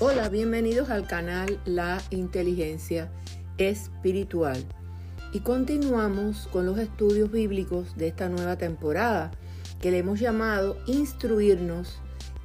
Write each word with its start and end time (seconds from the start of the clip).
Hola, 0.00 0.28
bienvenidos 0.28 0.90
al 0.90 1.08
canal 1.08 1.60
La 1.64 2.00
Inteligencia 2.10 3.10
Espiritual. 3.56 4.64
Y 5.32 5.40
continuamos 5.40 6.46
con 6.52 6.66
los 6.66 6.78
estudios 6.78 7.32
bíblicos 7.32 7.96
de 7.96 8.06
esta 8.06 8.28
nueva 8.28 8.56
temporada 8.56 9.32
que 9.80 9.90
le 9.90 9.98
hemos 9.98 10.20
llamado 10.20 10.78
Instruirnos 10.86 11.98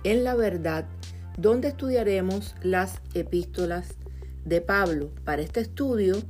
en 0.03 0.23
la 0.23 0.33
verdad, 0.33 0.87
donde 1.37 1.67
estudiaremos 1.67 2.55
las 2.63 3.01
epístolas 3.13 3.89
de 4.45 4.59
Pablo. 4.59 5.11
Para 5.23 5.43
este 5.43 5.59
estudio 5.59 6.23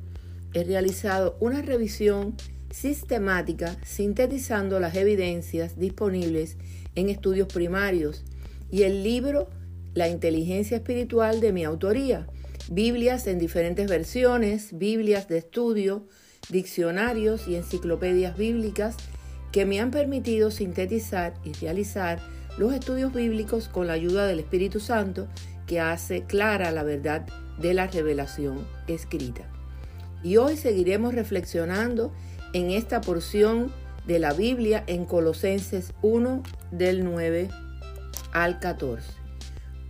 he 0.53 0.65
realizado 0.65 1.37
una 1.39 1.61
revisión 1.61 2.35
sistemática 2.69 3.77
sintetizando 3.85 4.77
las 4.81 4.95
evidencias 4.95 5.79
disponibles 5.79 6.57
en 6.95 7.07
estudios 7.07 7.47
primarios 7.47 8.25
y 8.69 8.83
el 8.83 9.03
libro 9.03 9.47
la 9.93 10.07
inteligencia 10.07 10.77
espiritual 10.77 11.39
de 11.39 11.53
mi 11.53 11.63
autoría, 11.63 12.27
Biblias 12.69 13.27
en 13.27 13.39
diferentes 13.39 13.89
versiones, 13.89 14.69
Biblias 14.77 15.27
de 15.27 15.37
estudio, 15.37 16.07
diccionarios 16.49 17.47
y 17.47 17.55
enciclopedias 17.55 18.37
bíblicas 18.37 18.95
que 19.51 19.65
me 19.65 19.79
han 19.79 19.91
permitido 19.91 20.49
sintetizar 20.49 21.33
y 21.43 21.53
realizar 21.53 22.19
los 22.57 22.73
estudios 22.73 23.13
bíblicos 23.13 23.67
con 23.67 23.87
la 23.87 23.93
ayuda 23.93 24.25
del 24.27 24.39
Espíritu 24.39 24.79
Santo 24.79 25.27
que 25.67 25.79
hace 25.79 26.23
clara 26.23 26.71
la 26.71 26.83
verdad 26.83 27.25
de 27.59 27.73
la 27.73 27.87
revelación 27.87 28.67
escrita. 28.87 29.43
Y 30.23 30.37
hoy 30.37 30.57
seguiremos 30.57 31.13
reflexionando 31.13 32.13
en 32.53 32.71
esta 32.71 33.01
porción 33.01 33.71
de 34.07 34.19
la 34.19 34.33
Biblia 34.33 34.83
en 34.87 35.05
Colosenses 35.05 35.93
1 36.01 36.43
del 36.71 37.03
9 37.03 37.49
al 38.31 38.59
14. 38.59 39.22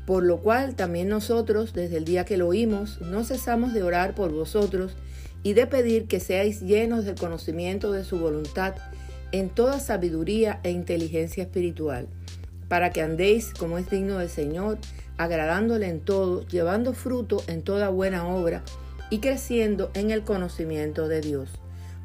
Por 0.06 0.24
lo 0.24 0.40
cual 0.40 0.76
también 0.76 1.08
nosotros, 1.08 1.73
desde 1.73 1.98
el 1.98 2.06
día 2.06 2.26
que 2.26 2.38
lo 2.38 2.48
oímos, 2.48 3.00
no 3.02 3.23
cesamos 3.23 3.73
de 3.73 3.84
orar 3.84 4.16
por 4.16 4.32
vosotros 4.32 4.95
y 5.44 5.54
de 5.54 5.68
pedir 5.68 6.08
que 6.08 6.20
seáis 6.20 6.62
llenos 6.62 7.06
del 7.06 7.16
conocimiento 7.16 7.92
de 7.92 8.04
su 8.04 8.18
voluntad 8.18 8.76
en 9.32 9.50
toda 9.50 9.80
sabiduría 9.80 10.60
e 10.64 10.72
inteligencia 10.72 11.44
espiritual, 11.44 12.08
para 12.68 12.92
que 12.92 13.02
andéis 13.02 13.54
como 13.54 13.78
es 13.78 13.90
digno 13.90 14.20
del 14.20 14.30
Señor, 14.30 14.78
agradándole 15.18 15.88
en 15.88 16.00
todo, 16.02 16.45
llevando 16.48 16.94
fruto 16.94 17.44
en 17.48 17.62
toda 17.62 17.90
buena 17.90 18.28
obra 18.28 18.64
y 19.10 19.20
creciendo 19.20 19.92
en 19.95 20.12
el 20.12 20.23
conocimiento 20.23 21.08
de 21.08 21.22
Dios, 21.22 21.50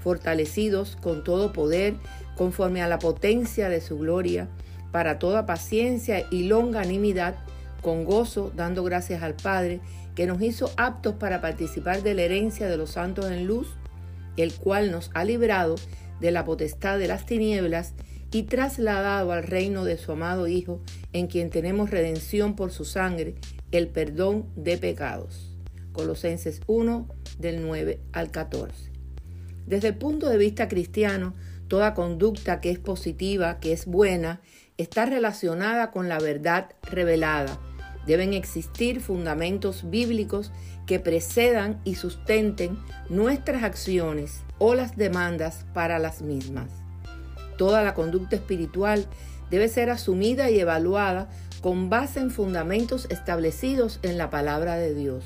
fortalecidos 0.02 0.96
con 0.96 1.24
todo 1.24 1.52
poder, 1.52 1.94
conforme 2.36 2.82
a 2.82 2.88
la 2.88 2.98
potencia 2.98 3.68
de 3.68 3.80
su 3.80 3.98
gloria, 3.98 4.48
para 4.90 5.18
toda 5.18 5.46
paciencia 5.46 6.24
y 6.30 6.44
longanimidad, 6.44 7.34
con 7.80 8.04
gozo, 8.04 8.52
dando 8.54 8.84
gracias 8.84 9.22
al 9.22 9.34
Padre, 9.34 9.80
que 10.14 10.26
nos 10.26 10.42
hizo 10.42 10.70
aptos 10.76 11.14
para 11.14 11.40
participar 11.40 12.02
de 12.02 12.14
la 12.14 12.22
herencia 12.22 12.68
de 12.68 12.76
los 12.76 12.90
santos 12.90 13.30
en 13.30 13.46
luz, 13.46 13.68
el 14.36 14.52
cual 14.54 14.90
nos 14.90 15.10
ha 15.14 15.24
librado 15.24 15.76
de 16.20 16.30
la 16.30 16.44
potestad 16.44 16.98
de 16.98 17.08
las 17.08 17.26
tinieblas 17.26 17.94
y 18.32 18.42
trasladado 18.44 19.32
al 19.32 19.42
reino 19.42 19.84
de 19.84 19.96
su 19.96 20.12
amado 20.12 20.48
Hijo, 20.48 20.80
en 21.12 21.28
quien 21.28 21.50
tenemos 21.50 21.90
redención 21.90 22.56
por 22.56 22.72
su 22.72 22.84
sangre, 22.84 23.34
el 23.72 23.88
perdón 23.88 24.46
de 24.56 24.76
pecados. 24.76 25.56
Colosenses 25.92 26.60
1 26.66 27.08
del 27.38 27.62
9 27.62 28.00
al 28.12 28.30
14. 28.30 28.90
Desde 29.66 29.88
el 29.88 29.96
punto 29.96 30.28
de 30.28 30.38
vista 30.38 30.68
cristiano, 30.68 31.34
toda 31.68 31.94
conducta 31.94 32.60
que 32.60 32.70
es 32.70 32.78
positiva, 32.78 33.60
que 33.60 33.72
es 33.72 33.86
buena, 33.86 34.40
está 34.78 35.04
relacionada 35.04 35.90
con 35.90 36.08
la 36.08 36.18
verdad 36.18 36.70
revelada, 36.82 37.58
Deben 38.08 38.32
existir 38.32 39.02
fundamentos 39.02 39.90
bíblicos 39.90 40.50
que 40.86 40.98
precedan 40.98 41.78
y 41.84 41.96
sustenten 41.96 42.78
nuestras 43.10 43.62
acciones 43.64 44.44
o 44.56 44.74
las 44.74 44.96
demandas 44.96 45.66
para 45.74 45.98
las 45.98 46.22
mismas. 46.22 46.70
Toda 47.58 47.82
la 47.82 47.92
conducta 47.92 48.36
espiritual 48.36 49.04
debe 49.50 49.68
ser 49.68 49.90
asumida 49.90 50.48
y 50.48 50.58
evaluada 50.58 51.28
con 51.60 51.90
base 51.90 52.20
en 52.20 52.30
fundamentos 52.30 53.06
establecidos 53.10 54.00
en 54.02 54.16
la 54.16 54.30
palabra 54.30 54.76
de 54.76 54.94
Dios. 54.94 55.24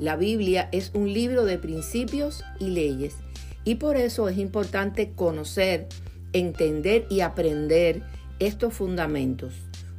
La 0.00 0.16
Biblia 0.16 0.68
es 0.72 0.90
un 0.94 1.12
libro 1.12 1.44
de 1.44 1.58
principios 1.58 2.42
y 2.58 2.70
leyes 2.70 3.14
y 3.62 3.76
por 3.76 3.96
eso 3.96 4.28
es 4.28 4.36
importante 4.36 5.12
conocer, 5.12 5.86
entender 6.32 7.06
y 7.08 7.20
aprender 7.20 8.02
estos 8.38 8.74
fundamentos 8.74 9.54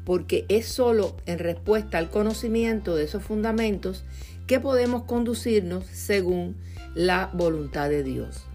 porque 0.08 0.46
es 0.48 0.70
solo 0.70 1.18
en 1.26 1.38
respuesta 1.38 1.98
al 1.98 2.10
conocimiento 2.10 2.96
de 2.96 3.04
esos 3.04 3.24
fundamentos 3.24 4.06
que 4.48 4.58
podemos 4.58 5.04
conducirnos 5.04 5.86
según 5.86 6.56
la 6.96 7.30
voluntad 7.34 7.90
de 7.90 8.04
Dios. 8.04 8.46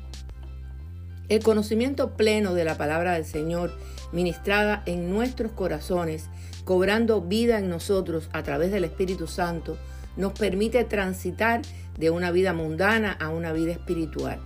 El 1.29 1.43
conocimiento 1.43 2.17
pleno 2.17 2.55
de 2.55 2.65
la 2.65 2.79
palabra 2.79 3.13
del 3.13 3.27
Señor, 3.27 3.71
ministrada 4.13 4.83
en 4.87 5.11
nuestros 5.11 5.53
corazones, 5.53 6.31
cobrando 6.65 7.21
vida 7.21 7.59
en 7.59 7.69
nosotros 7.69 8.31
a 8.33 8.43
través 8.43 8.73
del 8.73 8.85
Espíritu 8.85 9.27
Santo, 9.27 9.77
nos 10.17 10.33
permite 10.33 10.85
transitar 10.85 11.61
de 11.99 12.09
una 12.09 12.31
vida 12.31 12.55
mundana 12.55 13.13
a 13.13 13.29
una 13.29 13.53
vida 13.53 13.73
espiritual. 13.73 14.41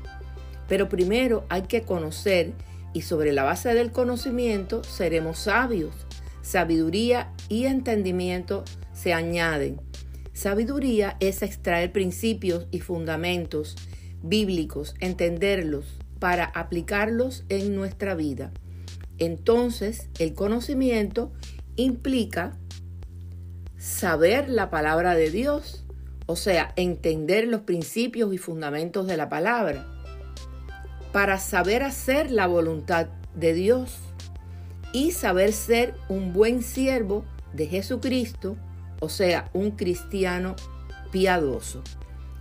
Pero 0.68 0.88
primero 0.88 1.46
hay 1.50 1.62
que 1.62 1.82
conocer 1.82 2.52
y 2.96 3.02
sobre 3.02 3.32
la 3.32 3.42
base 3.42 3.74
del 3.74 3.92
conocimiento 3.92 4.82
seremos 4.82 5.38
sabios 5.38 5.92
sabiduría 6.46 7.32
y 7.48 7.64
entendimiento 7.64 8.64
se 8.92 9.12
añaden. 9.12 9.80
Sabiduría 10.32 11.16
es 11.18 11.42
extraer 11.42 11.90
principios 11.90 12.68
y 12.70 12.78
fundamentos 12.80 13.74
bíblicos, 14.22 14.94
entenderlos 15.00 15.86
para 16.20 16.44
aplicarlos 16.44 17.44
en 17.48 17.74
nuestra 17.74 18.14
vida. 18.14 18.52
Entonces, 19.18 20.08
el 20.20 20.34
conocimiento 20.34 21.32
implica 21.74 22.56
saber 23.76 24.48
la 24.48 24.70
palabra 24.70 25.16
de 25.16 25.30
Dios, 25.30 25.84
o 26.26 26.36
sea, 26.36 26.72
entender 26.76 27.48
los 27.48 27.62
principios 27.62 28.32
y 28.32 28.38
fundamentos 28.38 29.08
de 29.08 29.16
la 29.16 29.28
palabra, 29.28 29.95
para 31.16 31.38
saber 31.38 31.82
hacer 31.82 32.30
la 32.30 32.46
voluntad 32.46 33.06
de 33.34 33.54
Dios 33.54 34.00
y 34.92 35.12
saber 35.12 35.54
ser 35.54 35.94
un 36.10 36.34
buen 36.34 36.62
siervo 36.62 37.24
de 37.54 37.68
Jesucristo, 37.68 38.58
o 39.00 39.08
sea, 39.08 39.48
un 39.54 39.70
cristiano 39.70 40.56
piadoso. 41.12 41.82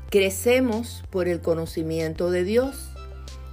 Crecemos 0.09 1.05
por 1.09 1.29
el 1.29 1.39
conocimiento 1.39 2.31
de 2.31 2.43
Dios. 2.43 2.89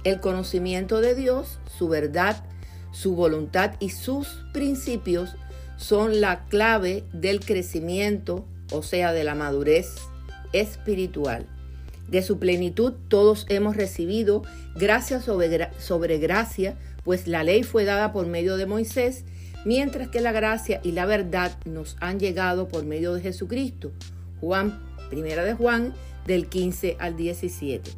El 0.03 0.19
conocimiento 0.19 0.99
de 0.99 1.15
Dios, 1.15 1.57
su 1.77 1.87
verdad, 1.87 2.43
su 2.91 3.15
voluntad 3.15 3.75
y 3.79 3.91
sus 3.91 4.43
principios 4.51 5.37
son 5.77 6.19
la 6.19 6.43
clave 6.47 7.05
del 7.13 7.39
crecimiento, 7.39 8.45
o 8.73 8.83
sea, 8.83 9.13
de 9.13 9.23
la 9.23 9.35
madurez 9.35 9.95
espiritual. 10.51 11.47
De 12.07 12.21
su 12.21 12.39
plenitud 12.39 12.93
todos 13.07 13.45
hemos 13.49 13.75
recibido 13.75 14.43
gracia 14.75 15.21
sobre, 15.21 16.17
gracia 16.19 16.77
pues 17.03 17.27
la 17.27 17.43
ley 17.43 17.63
fue 17.63 17.85
dada 17.85 18.13
por 18.13 18.27
medio 18.27 18.57
de 18.57 18.65
Moisés, 18.65 19.25
mientras 19.65 20.07
que 20.09 20.21
la 20.21 20.31
gracia 20.31 20.79
y 20.83 20.91
la 20.91 21.05
verdad 21.05 21.51
nos 21.65 21.97
han 21.99 22.19
llegado 22.19 22.67
por 22.67 22.85
medio 22.85 23.13
de 23.13 23.21
Jesucristo. 23.21 23.91
Juan, 24.39 24.81
primera 25.09 25.43
de 25.43 25.53
Juan, 25.53 25.93
del 26.25 26.47
15 26.47 26.97
al 26.99 27.17
17. 27.17 27.91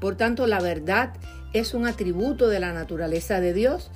Por 0.00 0.16
tanto, 0.16 0.46
la 0.46 0.60
verdad 0.60 1.12
es 1.52 1.74
un 1.74 1.86
atributo 1.86 2.48
de 2.48 2.60
la 2.60 2.72
naturaleza 2.72 3.40
de 3.40 3.52
Dios, 3.52 3.90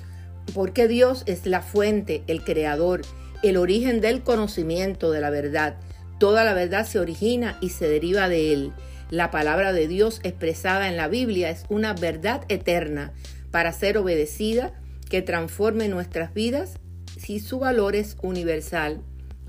porque 0.53 0.87
Dios 0.87 1.23
es 1.25 1.45
la 1.45 1.61
fuente, 1.61 2.23
el 2.27 2.43
creador, 2.43 3.01
el 3.43 3.57
origen 3.57 4.01
del 4.01 4.23
conocimiento 4.23 5.11
de 5.11 5.21
la 5.21 5.29
verdad. 5.29 5.75
Toda 6.19 6.43
la 6.43 6.53
verdad 6.53 6.85
se 6.85 6.99
origina 6.99 7.57
y 7.61 7.69
se 7.69 7.89
deriva 7.89 8.29
de 8.29 8.53
Él. 8.53 8.71
La 9.15 9.31
palabra 9.31 9.71
de 9.71 9.87
Dios 9.87 10.19
expresada 10.23 10.89
en 10.89 10.97
la 10.97 11.07
Biblia 11.07 11.49
es 11.49 11.63
una 11.69 11.93
verdad 11.93 12.43
eterna, 12.49 13.13
para 13.49 13.71
ser 13.71 13.97
obedecida, 13.97 14.73
que 15.09 15.21
transforme 15.21 15.87
nuestras 15.87 16.33
vidas 16.33 16.73
si 17.17 17.39
su 17.39 17.59
valor 17.59 17.95
es 17.95 18.17
universal 18.21 18.99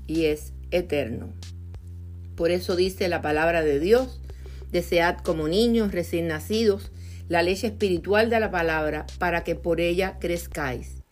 y 0.07 0.27
es 0.27 0.53
eterno. 0.71 1.33
Por 2.37 2.49
eso 2.49 2.77
dice 2.77 3.09
la 3.09 3.21
palabra 3.21 3.61
de 3.61 3.81
Dios, 3.81 4.21
desead 4.71 5.17
como 5.17 5.49
niños 5.49 5.91
recién 5.91 6.29
nacidos 6.29 6.93
la 7.27 7.43
ley 7.43 7.59
espiritual 7.61 8.29
de 8.29 8.39
la 8.39 8.51
palabra 8.51 9.05
para 9.19 9.43
que 9.43 9.55
por 9.55 9.81
ella 9.81 10.15
crezcáis. 10.21 11.03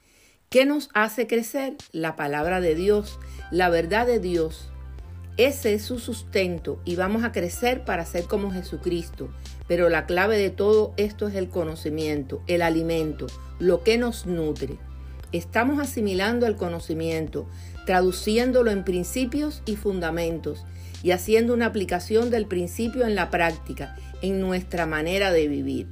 ¿Qué 0.47 0.65
nos 0.65 0.87
hace 0.93 1.27
crecer? 1.27 1.75
La 1.91 2.15
palabra 2.15 2.61
de 2.61 2.73
Dios, 2.73 3.19
la 3.51 3.67
verdad 3.67 4.07
de 4.07 4.21
Dios, 4.21 4.69
ese 5.37 5.73
es 5.73 5.83
su 5.83 5.99
sustento 5.99 6.79
y 6.85 6.95
vamos 6.95 7.25
a 7.25 7.33
crecer 7.33 7.83
para 7.83 8.05
ser 8.05 8.23
como 8.23 8.51
Jesucristo. 8.51 9.29
Pero 9.67 9.89
la 9.89 10.05
clave 10.05 10.37
de 10.37 10.49
todo 10.49 10.93
esto 10.95 11.27
es 11.27 11.35
el 11.35 11.49
conocimiento, 11.49 12.41
el 12.47 12.61
alimento, 12.61 13.27
lo 13.59 13.83
que 13.83 13.97
nos 13.97 14.25
nutre. 14.25 14.77
estamos 15.31 15.79
asimilando 15.79 16.47
el 16.47 16.55
conocimiento, 16.55 17.47
traduciéndolo 17.85 18.71
en 18.71 18.85
principios 18.85 19.61
y 19.65 19.75
fundamentos 19.75 20.63
y 21.03 21.11
haciendo 21.11 21.53
una 21.53 21.65
aplicación 21.65 22.29
del 22.29 22.45
principio 22.45 23.05
en 23.05 23.15
la 23.15 23.29
práctica, 23.29 23.97
en 24.21 24.39
nuestra 24.39 24.85
manera 24.85 25.33
de 25.33 25.49
vivir. 25.49 25.87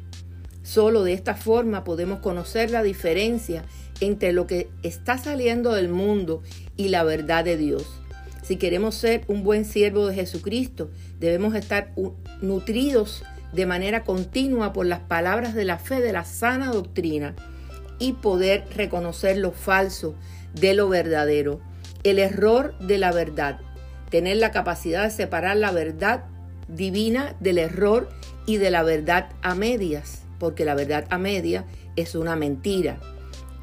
Solo 0.62 1.04
de 1.04 1.12
esta 1.12 1.36
forma 1.36 1.84
podemos 1.84 2.20
conocer 2.20 2.72
la 2.72 2.84
diferencia 2.84 3.66
entre 4.00 4.32
lo 4.32 4.48
que 4.48 4.70
está 4.82 5.18
saliendo 5.18 5.74
del 5.74 5.90
mundo 5.90 6.42
y 6.78 6.88
la 6.88 7.04
verdad 7.04 7.44
de 7.44 7.58
Dios. 7.58 8.03
Si 8.44 8.58
queremos 8.58 8.96
ser 8.96 9.24
un 9.28 9.44
buen 9.44 9.64
siervo 9.64 10.08
de 10.08 10.16
Jesucristo, 10.16 10.92
debemos 11.18 11.56
estar 11.56 11.94
nutridos 12.42 13.24
de 13.54 13.66
manera 13.66 14.04
continua 14.04 14.74
por 14.74 14.86
las 14.86 15.00
palabras 15.00 15.54
de 15.56 15.64
la 15.64 15.80
fe 15.80 16.02
de 16.02 16.12
la 16.12 16.26
sana 16.26 16.72
doctrina 16.72 17.36
y 18.00 18.14
poder 18.14 18.66
reconocer 18.76 19.38
lo 19.38 19.54
falso 19.54 20.16
de 20.54 20.74
lo 20.74 20.90
verdadero, 20.90 21.62
el 22.04 22.20
error 22.20 22.78
de 22.80 22.98
la 22.98 23.14
verdad, 23.14 23.62
tener 24.10 24.38
la 24.38 24.52
capacidad 24.52 25.04
de 25.04 25.12
separar 25.12 25.56
la 25.56 25.72
verdad 25.72 26.26
divina 26.68 27.38
del 27.40 27.60
error 27.60 28.10
y 28.46 28.58
de 28.58 28.72
la 28.72 28.84
verdad 28.84 29.30
a 29.42 29.56
medias, 29.56 30.24
porque 30.38 30.66
la 30.66 30.76
verdad 30.76 31.06
a 31.10 31.18
media 31.18 31.64
es 31.96 32.14
una 32.14 32.36
mentira. 32.36 33.00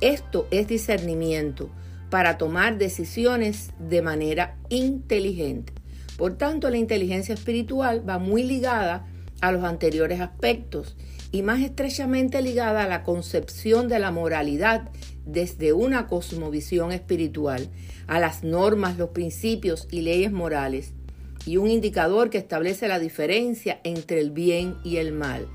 Esto 0.01 0.49
es 0.51 0.69
discernimiento 0.69 1.69
para 2.11 2.39
tomar 2.39 2.77
decisiones 2.77 3.71
de 3.79 4.03
manera 4.03 4.57
inteligente. 4.69 5.73
Por 6.17 6.37
tanto, 6.37 6.69
la 6.69 6.77
inteligencia 6.77 7.35
espiritual 7.35 8.07
va 8.07 8.19
muy 8.19 8.43
ligada 8.43 9.07
a 9.41 9.53
los 9.53 9.65
anteriores 9.65 10.21
aspectos 10.21 10.97
y 11.33 11.43
más 11.43 11.61
estrechamente 11.61 12.43
ligada 12.43 12.83
a 12.83 12.89
la 12.89 13.05
concepción 13.05 13.89
de 13.89 14.01
la 14.01 14.11
moralidad 14.11 14.91
desde 15.25 15.73
una 15.73 16.09
cosmovisión 16.09 16.93
espiritual, 16.93 17.71
a 18.07 18.19
las 18.19 18.43
normas, 18.43 18.99
los 18.99 19.11
principios 19.11 19.87
y 19.91 20.01
leyes 20.01 20.33
morales, 20.33 20.93
y 21.47 21.57
un 21.57 21.71
indicador 21.71 22.31
que 22.31 22.39
establece 22.39 22.89
la 22.89 22.99
diferencia 22.99 23.81
entre 23.85 24.21
el 24.21 24.31
bien 24.31 24.77
y 24.85 24.97
el 24.97 25.13
mal. 25.13 25.47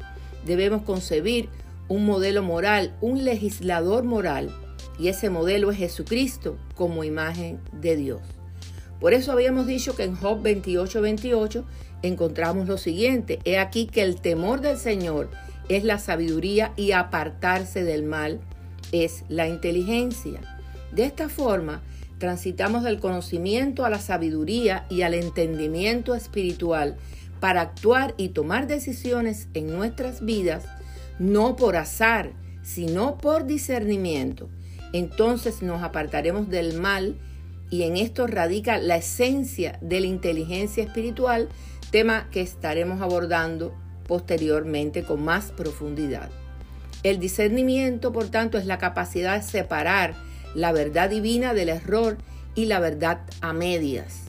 Debemos 0.45 0.83
concebir 0.83 1.49
un 1.89 2.05
modelo 2.05 2.41
moral, 2.41 2.95
un 3.01 3.25
legislador 3.25 4.03
moral, 4.03 4.49
y 4.97 5.09
ese 5.09 5.29
modelo 5.29 5.71
es 5.71 5.77
Jesucristo 5.77 6.57
como 6.75 7.03
imagen 7.03 7.59
de 7.71 7.95
Dios. 7.95 8.21
Por 8.99 9.13
eso 9.13 9.31
habíamos 9.31 9.67
dicho 9.67 9.95
que 9.95 10.03
en 10.03 10.15
Job 10.15 10.41
28, 10.41 11.01
28 11.01 11.65
encontramos 12.01 12.67
lo 12.67 12.77
siguiente, 12.77 13.39
he 13.43 13.57
aquí 13.57 13.87
que 13.87 14.01
el 14.01 14.21
temor 14.21 14.61
del 14.61 14.77
Señor 14.77 15.29
es 15.69 15.83
la 15.83 15.99
sabiduría 15.99 16.73
y 16.75 16.91
apartarse 16.91 17.83
del 17.83 18.03
mal 18.03 18.39
es 18.91 19.23
la 19.29 19.47
inteligencia. 19.47 20.39
De 20.91 21.03
esta 21.03 21.27
forma, 21.27 21.81
transitamos 22.17 22.83
del 22.83 22.99
conocimiento 22.99 23.85
a 23.85 23.89
la 23.89 23.99
sabiduría 23.99 24.85
y 24.89 25.01
al 25.01 25.13
entendimiento 25.13 26.15
espiritual 26.15 26.95
para 27.39 27.61
actuar 27.61 28.13
y 28.17 28.29
tomar 28.29 28.67
decisiones 28.67 29.49
en 29.53 29.67
nuestras 29.67 30.23
vidas, 30.23 30.63
no 31.19 31.55
por 31.55 31.75
azar, 31.75 32.31
sino 32.63 33.17
por 33.17 33.45
discernimiento. 33.45 34.49
Entonces 34.95 35.61
nos 35.61 35.83
apartaremos 35.83 36.47
del 36.47 36.79
mal 36.79 37.17
y 37.69 37.83
en 37.83 37.97
esto 37.97 38.27
radica 38.27 38.77
la 38.77 38.95
esencia 38.95 39.77
de 39.81 39.99
la 39.99 40.05
inteligencia 40.05 40.85
espiritual, 40.85 41.49
tema 41.91 42.29
que 42.31 42.39
estaremos 42.39 43.01
abordando 43.01 43.75
posteriormente 44.07 45.03
con 45.03 45.21
más 45.21 45.51
profundidad. 45.51 46.29
El 47.03 47.19
discernimiento, 47.19 48.13
por 48.13 48.29
tanto, 48.29 48.57
es 48.57 48.67
la 48.67 48.77
capacidad 48.77 49.35
de 49.35 49.43
separar 49.43 50.15
la 50.55 50.71
verdad 50.71 51.09
divina 51.09 51.53
del 51.53 51.67
error 51.67 52.17
y 52.55 52.67
la 52.67 52.79
verdad 52.79 53.19
a 53.41 53.51
medias. 53.51 54.27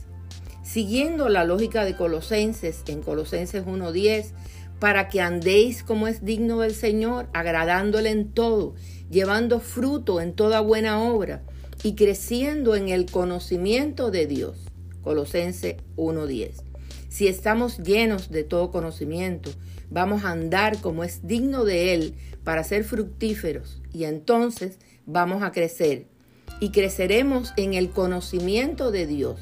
Siguiendo 0.63 1.29
la 1.29 1.45
lógica 1.45 1.85
de 1.85 1.95
Colosenses 1.95 2.83
en 2.87 3.01
Colosenses 3.01 3.65
1.10, 3.65 4.33
para 4.79 5.09
que 5.09 5.21
andéis 5.21 5.83
como 5.83 6.07
es 6.07 6.23
digno 6.23 6.59
del 6.59 6.75
Señor, 6.75 7.27
agradándole 7.33 8.11
en 8.11 8.31
todo, 8.31 8.75
llevando 9.09 9.59
fruto 9.59 10.21
en 10.21 10.33
toda 10.33 10.59
buena 10.61 11.01
obra 11.01 11.43
y 11.83 11.95
creciendo 11.95 12.75
en 12.75 12.89
el 12.89 13.09
conocimiento 13.09 14.11
de 14.11 14.27
Dios. 14.27 14.57
Colosenses 15.01 15.77
1.10. 15.95 16.63
Si 17.09 17.27
estamos 17.27 17.79
llenos 17.79 18.29
de 18.29 18.43
todo 18.43 18.71
conocimiento, 18.71 19.51
vamos 19.89 20.23
a 20.23 20.31
andar 20.31 20.79
como 20.81 21.03
es 21.03 21.25
digno 21.25 21.63
de 21.63 21.93
Él 21.93 22.15
para 22.43 22.63
ser 22.63 22.83
fructíferos 22.83 23.81
y 23.93 24.03
entonces 24.03 24.79
vamos 25.05 25.43
a 25.43 25.51
crecer 25.51 26.07
y 26.59 26.71
creceremos 26.71 27.53
en 27.57 27.73
el 27.73 27.89
conocimiento 27.89 28.91
de 28.91 29.07
Dios. 29.07 29.39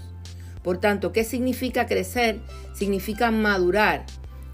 Por 0.64 0.80
tanto, 0.80 1.12
¿qué 1.12 1.24
significa 1.24 1.86
crecer? 1.86 2.40
Significa 2.74 3.32
madurar 3.32 4.06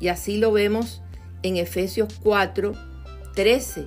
y 0.01 0.09
así 0.09 0.37
lo 0.37 0.51
vemos 0.51 1.01
en 1.43 1.57
Efesios 1.57 2.13
4, 2.23 2.73
13, 3.35 3.85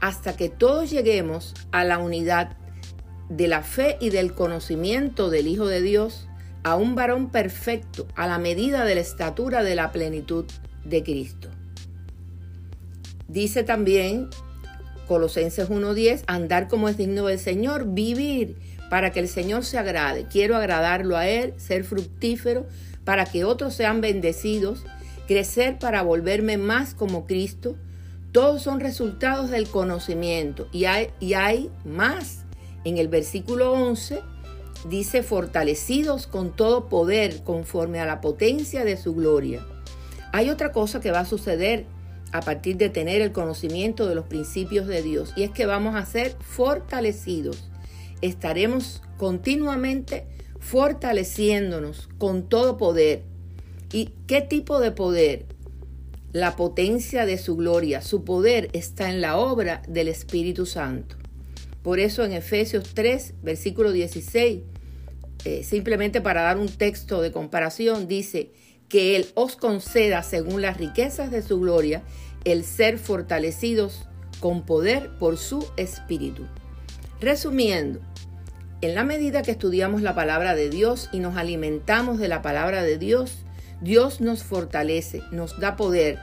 hasta 0.00 0.36
que 0.36 0.48
todos 0.48 0.90
lleguemos 0.90 1.54
a 1.72 1.84
la 1.84 1.98
unidad 1.98 2.56
de 3.28 3.48
la 3.48 3.62
fe 3.62 3.96
y 4.00 4.10
del 4.10 4.34
conocimiento 4.34 5.30
del 5.30 5.48
Hijo 5.48 5.66
de 5.66 5.80
Dios, 5.80 6.28
a 6.62 6.76
un 6.76 6.94
varón 6.94 7.30
perfecto, 7.30 8.06
a 8.14 8.26
la 8.26 8.38
medida 8.38 8.84
de 8.84 8.94
la 8.94 9.00
estatura 9.00 9.62
de 9.62 9.74
la 9.74 9.90
plenitud 9.90 10.44
de 10.84 11.02
Cristo. 11.02 11.48
Dice 13.26 13.64
también 13.64 14.28
Colosenses 15.08 15.68
1.10, 15.68 16.24
andar 16.26 16.68
como 16.68 16.88
es 16.88 16.96
digno 16.96 17.26
del 17.26 17.38
Señor, 17.38 17.86
vivir 17.92 18.56
para 18.90 19.12
que 19.12 19.20
el 19.20 19.28
Señor 19.28 19.64
se 19.64 19.78
agrade. 19.78 20.26
Quiero 20.30 20.56
agradarlo 20.56 21.16
a 21.16 21.28
Él, 21.28 21.54
ser 21.56 21.84
fructífero 21.84 22.66
para 23.04 23.24
que 23.24 23.44
otros 23.44 23.74
sean 23.74 24.00
bendecidos, 24.00 24.84
crecer 25.26 25.78
para 25.78 26.02
volverme 26.02 26.56
más 26.56 26.94
como 26.94 27.26
Cristo. 27.26 27.76
Todos 28.32 28.62
son 28.62 28.80
resultados 28.80 29.50
del 29.50 29.68
conocimiento 29.68 30.68
y 30.72 30.86
hay, 30.86 31.10
y 31.20 31.34
hay 31.34 31.70
más. 31.84 32.44
En 32.84 32.98
el 32.98 33.08
versículo 33.08 33.72
11 33.72 34.20
dice, 34.88 35.22
fortalecidos 35.22 36.26
con 36.26 36.54
todo 36.54 36.88
poder 36.88 37.42
conforme 37.42 38.00
a 38.00 38.06
la 38.06 38.20
potencia 38.20 38.84
de 38.84 38.96
su 38.96 39.14
gloria. 39.14 39.64
Hay 40.32 40.50
otra 40.50 40.72
cosa 40.72 41.00
que 41.00 41.12
va 41.12 41.20
a 41.20 41.24
suceder 41.24 41.86
a 42.32 42.40
partir 42.40 42.76
de 42.76 42.88
tener 42.88 43.22
el 43.22 43.30
conocimiento 43.30 44.08
de 44.08 44.16
los 44.16 44.26
principios 44.26 44.88
de 44.88 45.02
Dios 45.02 45.32
y 45.36 45.44
es 45.44 45.50
que 45.52 45.66
vamos 45.66 45.94
a 45.94 46.04
ser 46.04 46.36
fortalecidos. 46.40 47.70
Estaremos 48.20 49.02
continuamente 49.16 50.26
fortaleciéndonos 50.58 52.08
con 52.18 52.48
todo 52.48 52.76
poder. 52.76 53.22
¿Y 53.94 54.10
qué 54.26 54.40
tipo 54.40 54.80
de 54.80 54.90
poder? 54.90 55.46
La 56.32 56.56
potencia 56.56 57.26
de 57.26 57.38
su 57.38 57.54
gloria. 57.54 58.02
Su 58.02 58.24
poder 58.24 58.68
está 58.72 59.08
en 59.08 59.20
la 59.20 59.36
obra 59.36 59.82
del 59.86 60.08
Espíritu 60.08 60.66
Santo. 60.66 61.14
Por 61.80 62.00
eso 62.00 62.24
en 62.24 62.32
Efesios 62.32 62.92
3, 62.92 63.34
versículo 63.44 63.92
16, 63.92 64.62
eh, 65.44 65.62
simplemente 65.62 66.20
para 66.20 66.42
dar 66.42 66.58
un 66.58 66.66
texto 66.66 67.22
de 67.22 67.30
comparación, 67.30 68.08
dice 68.08 68.50
que 68.88 69.14
Él 69.14 69.28
os 69.34 69.54
conceda, 69.54 70.24
según 70.24 70.60
las 70.60 70.76
riquezas 70.76 71.30
de 71.30 71.42
su 71.42 71.60
gloria, 71.60 72.02
el 72.44 72.64
ser 72.64 72.98
fortalecidos 72.98 74.08
con 74.40 74.66
poder 74.66 75.10
por 75.20 75.38
su 75.38 75.68
Espíritu. 75.76 76.46
Resumiendo, 77.20 78.00
en 78.80 78.96
la 78.96 79.04
medida 79.04 79.42
que 79.42 79.52
estudiamos 79.52 80.02
la 80.02 80.16
palabra 80.16 80.56
de 80.56 80.68
Dios 80.68 81.10
y 81.12 81.20
nos 81.20 81.36
alimentamos 81.36 82.18
de 82.18 82.26
la 82.26 82.42
palabra 82.42 82.82
de 82.82 82.98
Dios, 82.98 83.44
Dios 83.84 84.20
nos 84.20 84.42
fortalece, 84.42 85.22
nos 85.30 85.60
da 85.60 85.76
poder. 85.76 86.18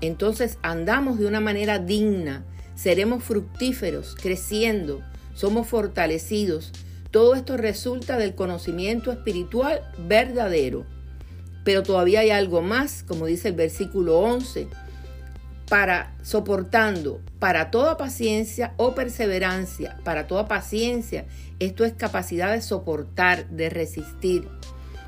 Entonces 0.00 0.58
andamos 0.62 1.18
de 1.18 1.26
una 1.26 1.40
manera 1.40 1.78
digna, 1.78 2.44
seremos 2.74 3.24
fructíferos, 3.24 4.14
creciendo, 4.14 5.02
somos 5.34 5.66
fortalecidos. 5.66 6.72
Todo 7.10 7.34
esto 7.34 7.56
resulta 7.56 8.16
del 8.16 8.36
conocimiento 8.36 9.10
espiritual 9.10 9.82
verdadero. 10.06 10.86
Pero 11.64 11.82
todavía 11.82 12.20
hay 12.20 12.30
algo 12.30 12.62
más, 12.62 13.02
como 13.02 13.26
dice 13.26 13.48
el 13.48 13.54
versículo 13.54 14.20
11, 14.20 14.68
para 15.68 16.14
soportando 16.22 17.20
para 17.40 17.70
toda 17.70 17.96
paciencia 17.96 18.74
o 18.76 18.94
perseverancia, 18.94 19.96
para 20.04 20.28
toda 20.28 20.46
paciencia. 20.46 21.26
Esto 21.58 21.84
es 21.84 21.94
capacidad 21.94 22.52
de 22.52 22.60
soportar, 22.60 23.48
de 23.48 23.70
resistir. 23.70 24.46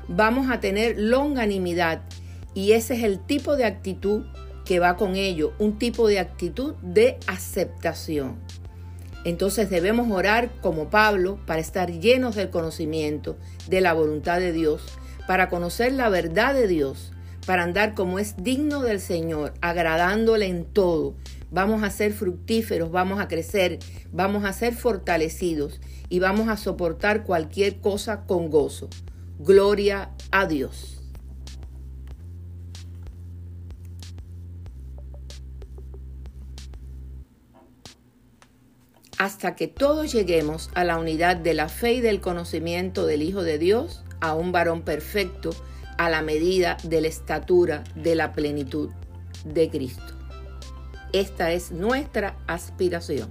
Vamos 0.07 0.49
a 0.51 0.59
tener 0.59 0.99
longanimidad 0.99 2.01
y 2.53 2.73
ese 2.73 2.95
es 2.95 3.03
el 3.03 3.19
tipo 3.19 3.55
de 3.55 3.65
actitud 3.65 4.25
que 4.65 4.79
va 4.79 4.95
con 4.95 5.15
ello, 5.15 5.53
un 5.59 5.77
tipo 5.77 6.07
de 6.07 6.19
actitud 6.19 6.75
de 6.81 7.17
aceptación. 7.27 8.37
Entonces 9.25 9.69
debemos 9.69 10.11
orar 10.11 10.51
como 10.61 10.89
Pablo 10.89 11.39
para 11.45 11.61
estar 11.61 11.91
llenos 11.91 12.35
del 12.35 12.49
conocimiento 12.49 13.37
de 13.69 13.81
la 13.81 13.93
voluntad 13.93 14.39
de 14.39 14.51
Dios, 14.51 14.83
para 15.27 15.49
conocer 15.49 15.93
la 15.93 16.09
verdad 16.09 16.53
de 16.53 16.67
Dios, 16.67 17.13
para 17.45 17.63
andar 17.63 17.93
como 17.93 18.19
es 18.19 18.35
digno 18.37 18.81
del 18.81 18.99
Señor, 18.99 19.53
agradándole 19.61 20.47
en 20.47 20.65
todo, 20.65 21.15
vamos 21.51 21.83
a 21.83 21.89
ser 21.89 22.13
fructíferos, 22.13 22.91
vamos 22.91 23.21
a 23.21 23.27
crecer, 23.27 23.79
vamos 24.11 24.43
a 24.43 24.53
ser 24.53 24.73
fortalecidos 24.73 25.79
y 26.09 26.19
vamos 26.19 26.49
a 26.49 26.57
soportar 26.57 27.23
cualquier 27.23 27.79
cosa 27.79 28.25
con 28.25 28.49
gozo. 28.49 28.89
Gloria 29.39 30.11
a 30.31 30.45
Dios. 30.47 30.93
hasta 39.23 39.55
que 39.55 39.69
todos 39.69 40.11
lleguemos 40.11 40.69
a 40.73 40.83
la 40.83 40.97
unidad 40.97 41.37
de 41.37 41.53
la 41.53 41.69
fe 41.69 41.93
y 41.93 42.01
del 42.01 42.19
conocimiento 42.19 43.05
del 43.05 43.21
Hijo 43.21 43.41
de 43.41 43.57
Dios, 43.57 44.03
a 44.19 44.33
un 44.33 44.51
varón 44.51 44.81
perfecto, 44.81 45.51
a 45.97 46.09
la 46.09 46.21
medida 46.21 46.75
de 46.83 46.99
la 46.99 47.07
estatura 47.07 47.85
de 47.95 48.15
la 48.15 48.33
plenitud 48.33 48.89
de 49.45 49.69
Cristo. 49.69 50.13
Esta 51.13 51.53
es 51.53 51.71
nuestra 51.71 52.35
aspiración. 52.47 53.29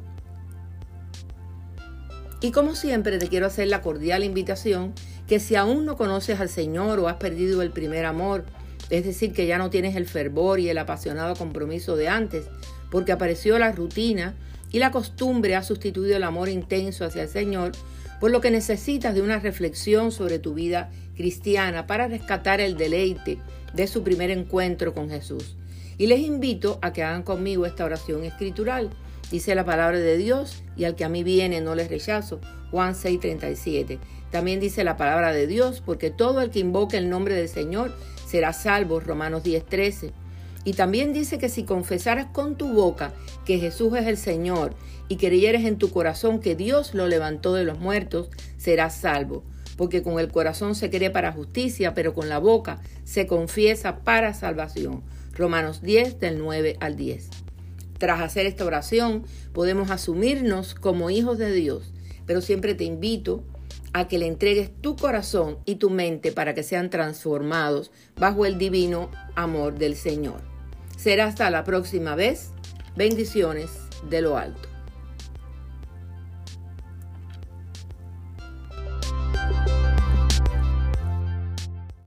Y 2.40 2.52
como 2.52 2.74
siempre 2.74 3.18
te 3.18 3.28
quiero 3.28 3.44
hacer 3.44 3.68
la 3.68 3.82
cordial 3.82 4.24
invitación 4.24 4.94
que 5.26 5.40
si 5.40 5.56
aún 5.56 5.84
no 5.86 5.96
conoces 5.96 6.40
al 6.40 6.48
Señor 6.48 6.98
o 6.98 7.08
has 7.08 7.16
perdido 7.16 7.62
el 7.62 7.70
primer 7.70 8.04
amor, 8.04 8.44
es 8.90 9.04
decir, 9.04 9.32
que 9.32 9.46
ya 9.46 9.58
no 9.58 9.70
tienes 9.70 9.96
el 9.96 10.06
fervor 10.06 10.60
y 10.60 10.68
el 10.68 10.78
apasionado 10.78 11.34
compromiso 11.34 11.96
de 11.96 12.08
antes, 12.08 12.46
porque 12.90 13.12
apareció 13.12 13.58
la 13.58 13.72
rutina 13.72 14.34
y 14.70 14.78
la 14.78 14.90
costumbre 14.90 15.54
ha 15.54 15.62
sustituido 15.62 16.16
el 16.16 16.22
amor 16.22 16.48
intenso 16.48 17.04
hacia 17.04 17.22
el 17.22 17.28
Señor, 17.28 17.72
por 18.20 18.30
lo 18.30 18.40
que 18.40 18.50
necesitas 18.50 19.14
de 19.14 19.22
una 19.22 19.38
reflexión 19.38 20.12
sobre 20.12 20.38
tu 20.38 20.54
vida 20.54 20.90
cristiana 21.16 21.86
para 21.86 22.08
rescatar 22.08 22.60
el 22.60 22.76
deleite 22.76 23.38
de 23.74 23.86
su 23.86 24.02
primer 24.02 24.30
encuentro 24.30 24.94
con 24.94 25.10
Jesús. 25.10 25.56
Y 25.98 26.06
les 26.06 26.20
invito 26.20 26.78
a 26.82 26.92
que 26.92 27.02
hagan 27.02 27.22
conmigo 27.22 27.66
esta 27.66 27.84
oración 27.84 28.24
escritural. 28.24 28.90
Dice 29.32 29.54
la 29.54 29.64
palabra 29.64 29.98
de 29.98 30.18
Dios, 30.18 30.62
y 30.76 30.84
al 30.84 30.94
que 30.94 31.04
a 31.04 31.08
mí 31.08 31.24
viene 31.24 31.62
no 31.62 31.74
les 31.74 31.88
rechazo. 31.88 32.38
Juan 32.70 32.94
6:37. 32.94 33.98
También 34.30 34.60
dice 34.60 34.84
la 34.84 34.98
palabra 34.98 35.32
de 35.32 35.46
Dios, 35.46 35.82
porque 35.82 36.10
todo 36.10 36.42
el 36.42 36.50
que 36.50 36.58
invoque 36.58 36.98
el 36.98 37.08
nombre 37.08 37.34
del 37.34 37.48
Señor 37.48 37.96
será 38.26 38.52
salvo. 38.52 39.00
Romanos 39.00 39.42
10:13. 39.42 40.12
Y 40.64 40.74
también 40.74 41.14
dice 41.14 41.38
que 41.38 41.48
si 41.48 41.64
confesaras 41.64 42.26
con 42.26 42.56
tu 42.56 42.74
boca 42.74 43.14
que 43.46 43.58
Jesús 43.58 43.96
es 43.96 44.06
el 44.06 44.18
Señor 44.18 44.74
y 45.08 45.16
creyeres 45.16 45.64
en 45.64 45.78
tu 45.78 45.90
corazón 45.90 46.38
que 46.38 46.54
Dios 46.54 46.92
lo 46.92 47.08
levantó 47.08 47.54
de 47.54 47.64
los 47.64 47.78
muertos, 47.78 48.28
serás 48.58 48.96
salvo. 48.96 49.44
Porque 49.78 50.02
con 50.02 50.20
el 50.20 50.30
corazón 50.30 50.74
se 50.74 50.90
cree 50.90 51.08
para 51.08 51.32
justicia, 51.32 51.94
pero 51.94 52.12
con 52.12 52.28
la 52.28 52.38
boca 52.38 52.82
se 53.04 53.26
confiesa 53.26 54.00
para 54.00 54.34
salvación. 54.34 55.02
Romanos 55.32 55.80
10 55.80 56.20
del 56.20 56.38
9 56.38 56.76
al 56.80 56.96
10. 56.96 57.41
Tras 58.02 58.20
hacer 58.20 58.46
esta 58.46 58.64
oración 58.64 59.22
podemos 59.52 59.92
asumirnos 59.92 60.74
como 60.74 61.08
hijos 61.10 61.38
de 61.38 61.52
Dios, 61.52 61.92
pero 62.26 62.40
siempre 62.40 62.74
te 62.74 62.82
invito 62.82 63.44
a 63.92 64.08
que 64.08 64.18
le 64.18 64.26
entregues 64.26 64.72
tu 64.80 64.96
corazón 64.96 65.58
y 65.66 65.76
tu 65.76 65.88
mente 65.88 66.32
para 66.32 66.52
que 66.52 66.64
sean 66.64 66.90
transformados 66.90 67.92
bajo 68.16 68.44
el 68.44 68.58
divino 68.58 69.08
amor 69.36 69.78
del 69.78 69.94
Señor. 69.94 70.40
Será 70.96 71.26
hasta 71.26 71.48
la 71.50 71.62
próxima 71.62 72.16
vez. 72.16 72.50
Bendiciones 72.96 73.70
de 74.10 74.20
lo 74.20 74.36
alto. 74.36 74.71